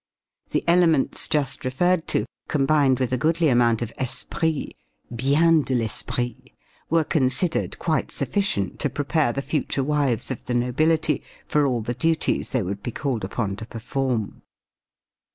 [0.49, 4.73] The elements just referred to, combined with a goodly amount of esprit
[5.15, 6.49] bien de l'esprit
[6.89, 11.93] were considered quite sufficient to prepare the future wives of the nobility for all the
[11.93, 14.41] duties they would be called upon to perform.